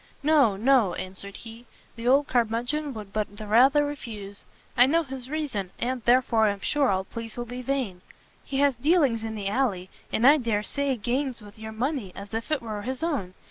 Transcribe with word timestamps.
"No, 0.23 0.55
no," 0.55 0.95
answered 0.95 1.35
he, 1.37 1.67
"the 1.95 2.07
old 2.07 2.25
curmudgeon 2.25 2.91
would 2.95 3.13
but 3.13 3.37
the 3.37 3.45
rather 3.45 3.85
refuse. 3.85 4.45
I 4.75 4.87
know 4.87 5.03
his 5.03 5.29
reason, 5.29 5.69
and 5.77 6.01
therefore 6.05 6.47
am 6.47 6.61
sure 6.61 6.89
all 6.89 7.03
pleas 7.03 7.37
will 7.37 7.45
be 7.45 7.61
vain. 7.61 8.01
He 8.43 8.57
has 8.61 8.75
dealings 8.75 9.23
in 9.23 9.35
the 9.35 9.47
alley, 9.47 9.91
and 10.11 10.25
I 10.25 10.37
dare 10.37 10.63
say 10.63 10.95
games 10.97 11.43
with 11.43 11.59
your 11.59 11.71
money 11.71 12.13
as 12.15 12.33
if 12.33 12.49
it 12.49 12.63
were 12.63 12.81
his 12.81 13.03
own. 13.03 13.35